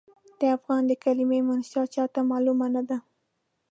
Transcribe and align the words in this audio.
د 0.39 0.41
افغان 0.57 0.81
د 0.87 0.91
کلمې 1.03 1.39
منشا 1.47 1.83
چاته 1.95 2.21
معلومه 2.31 2.67
نه 2.75 2.81
ده. 2.89 2.97